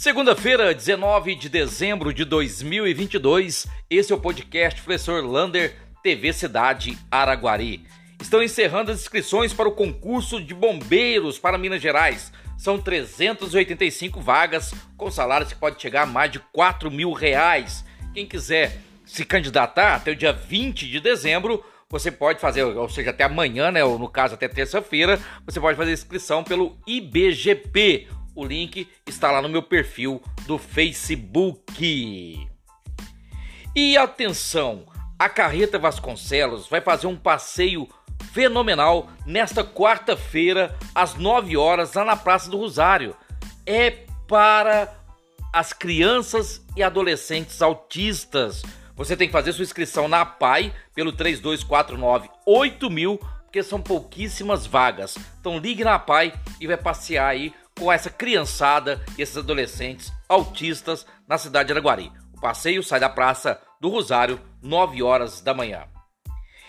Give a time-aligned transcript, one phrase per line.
[0.00, 7.84] Segunda-feira, 19 de dezembro de 2022, esse é o podcast Professor Lander, TV Cidade Araguari.
[8.18, 12.32] Estão encerrando as inscrições para o concurso de bombeiros para Minas Gerais.
[12.56, 17.84] São 385 vagas, com salários que pode chegar a mais de 4 mil reais.
[18.14, 23.10] Quem quiser se candidatar até o dia 20 de dezembro, você pode fazer, ou seja,
[23.10, 28.44] até amanhã, né, ou no caso até terça-feira, você pode fazer inscrição pelo IBGP, o
[28.44, 32.48] link está lá no meu perfil do Facebook.
[33.74, 34.86] E atenção,
[35.18, 37.88] a Carreta Vasconcelos vai fazer um passeio
[38.32, 43.16] fenomenal nesta quarta-feira às 9 horas lá na Praça do Rosário.
[43.66, 43.90] É
[44.26, 44.92] para
[45.52, 48.62] as crianças e adolescentes autistas.
[48.94, 55.16] Você tem que fazer sua inscrição na PAI pelo 3249 8000, porque são pouquíssimas vagas.
[55.40, 61.06] Então ligue na PAI e vai passear aí com essa criançada e esses adolescentes autistas
[61.26, 62.12] na cidade de Araguari.
[62.36, 65.84] O passeio sai da Praça do Rosário, 9 horas da manhã.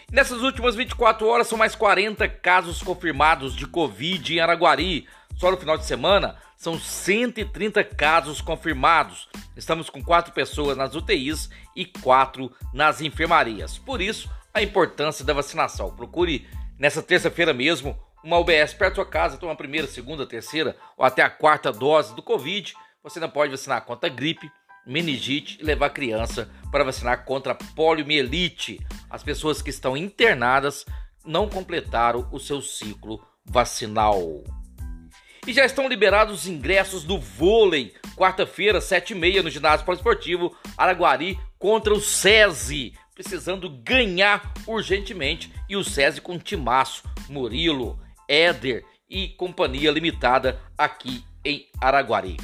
[0.09, 5.05] Nessas últimas 24 horas são mais 40 casos confirmados de Covid em Araguari.
[5.35, 9.27] Só no final de semana são 130 casos confirmados.
[9.57, 13.77] Estamos com 4 pessoas nas UTIs e 4 nas enfermarias.
[13.77, 15.93] Por isso, a importância da vacinação.
[15.93, 16.47] Procure
[16.79, 21.05] nessa terça-feira mesmo uma UBS perto da sua casa, toma a primeira, segunda, terceira ou
[21.05, 24.52] até a quarta dose do Covid, você não pode vacinar contra gripe,
[24.86, 28.80] meningite e levar criança para vacinar contra poliomielite.
[29.09, 30.86] As pessoas que estão internadas
[31.25, 34.44] não completaram o seu ciclo vacinal.
[35.45, 41.94] E já estão liberados os ingressos do vôlei, quarta-feira, 7h30, no ginásio poliesportivo Araguari contra
[41.94, 45.52] o SESI, precisando ganhar urgentemente.
[45.67, 48.00] E o SESI com timaço, Murilo,
[48.31, 52.38] Éder e Companhia Limitada aqui em Araguari.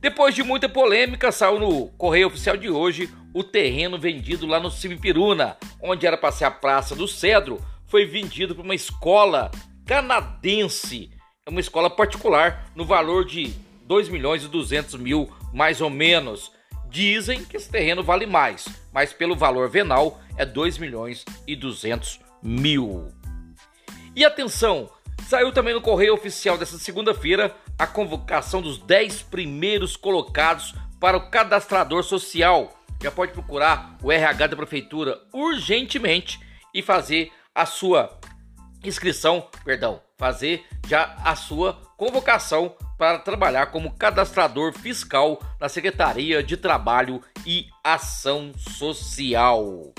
[0.00, 4.70] Depois de muita polêmica, saiu no Correio Oficial de hoje o terreno vendido lá no
[4.70, 9.50] Cimipiruna, onde era para ser a Praça do Cedro, foi vendido para uma escola
[9.84, 11.10] canadense,
[11.44, 13.52] é uma escola particular, no valor de
[13.84, 16.52] 2 milhões e 200 mil, mais ou menos.
[16.88, 22.20] Dizem que esse terreno vale mais, mas pelo valor venal é 2 milhões e 200
[22.42, 23.08] mil.
[24.14, 24.90] E atenção,
[25.26, 31.30] saiu também no correio oficial dessa segunda-feira a convocação dos 10 primeiros colocados para o
[31.30, 32.78] cadastrador social.
[33.02, 36.38] Já pode procurar o RH da prefeitura urgentemente
[36.74, 38.20] e fazer a sua
[38.84, 46.56] inscrição, perdão, fazer já a sua convocação para trabalhar como cadastrador fiscal na Secretaria de
[46.56, 49.92] Trabalho e Ação Social.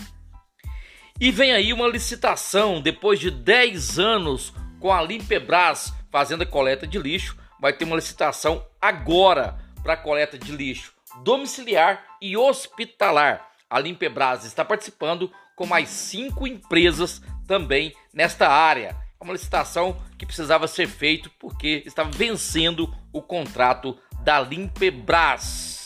[1.23, 6.85] E vem aí uma licitação depois de 10 anos com a Limpebras fazendo a coleta
[6.85, 7.38] de lixo.
[7.61, 13.50] Vai ter uma licitação agora para coleta de lixo domiciliar e hospitalar.
[13.69, 18.94] A Limpebras está participando com mais cinco empresas também nesta área.
[19.17, 25.82] É uma licitação que precisava ser feita porque estava vencendo o contrato da Limpebras.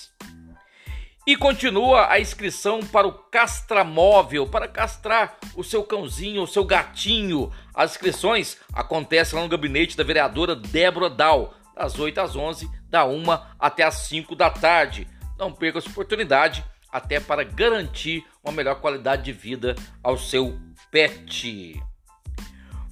[1.27, 7.51] E continua a inscrição para o castramóvel, para castrar o seu cãozinho, o seu gatinho.
[7.75, 13.05] As inscrições acontecem lá no gabinete da vereadora Débora Dal, das 8 às 11, da
[13.05, 13.25] 1
[13.59, 15.05] até às 5 da tarde.
[15.37, 20.57] Não perca essa oportunidade, até para garantir uma melhor qualidade de vida ao seu
[20.89, 21.83] pet.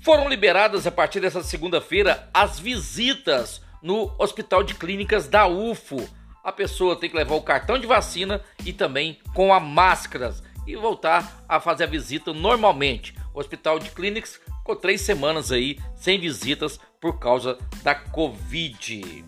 [0.02, 6.06] Foram liberadas a partir dessa segunda-feira as visitas no Hospital de Clínicas da UFO
[6.46, 10.32] a pessoa tem que levar o cartão de vacina e também com a máscara
[10.68, 13.16] e voltar a fazer a visita normalmente.
[13.34, 19.26] O Hospital de Clínicas ficou três semanas aí sem visitas por causa da Covid.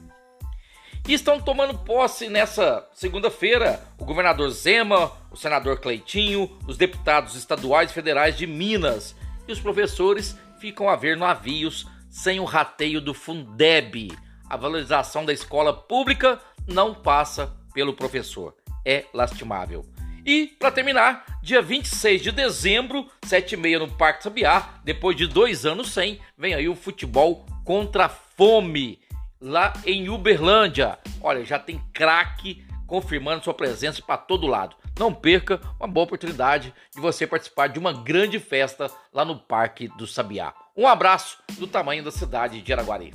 [1.08, 7.90] E estão tomando posse nessa segunda-feira o governador Zema, o senador Cleitinho, os deputados estaduais
[7.90, 9.16] e federais de Minas
[9.48, 14.16] e os professores ficam a ver navios sem o rateio do Fundeb.
[14.50, 18.54] A valorização da escola pública não passa pelo professor.
[18.86, 19.86] É lastimável.
[20.26, 25.92] E, para terminar, dia 26 de dezembro, 7h30 no Parque Sabiá, depois de dois anos
[25.92, 29.00] sem, vem aí o futebol contra a fome,
[29.40, 31.00] lá em Uberlândia.
[31.22, 34.76] Olha, já tem craque confirmando sua presença para todo lado.
[35.00, 39.88] Não perca uma boa oportunidade de você participar de uma grande festa lá no Parque
[39.90, 40.54] do Sabiá.
[40.76, 43.14] Um abraço do tamanho da cidade de Araguari.